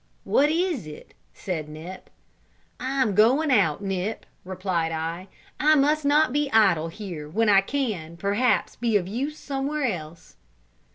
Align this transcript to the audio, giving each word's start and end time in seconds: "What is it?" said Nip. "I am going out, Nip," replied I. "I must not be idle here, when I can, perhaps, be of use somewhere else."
"What 0.23 0.49
is 0.49 0.87
it?" 0.87 1.13
said 1.31 1.69
Nip. 1.69 2.09
"I 2.79 3.03
am 3.03 3.13
going 3.13 3.51
out, 3.51 3.83
Nip," 3.83 4.25
replied 4.43 4.91
I. 4.91 5.27
"I 5.59 5.75
must 5.75 6.05
not 6.05 6.33
be 6.33 6.49
idle 6.51 6.87
here, 6.87 7.29
when 7.29 7.49
I 7.49 7.61
can, 7.61 8.17
perhaps, 8.17 8.75
be 8.75 8.97
of 8.97 9.07
use 9.07 9.37
somewhere 9.37 9.83
else." 9.83 10.37